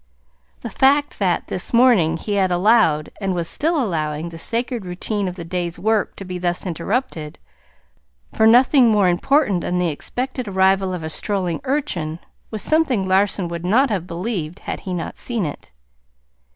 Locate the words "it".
15.45-15.71